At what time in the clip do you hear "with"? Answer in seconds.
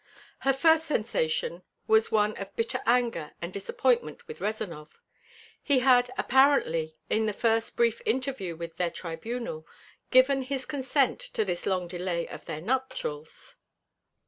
4.27-4.41, 8.55-8.77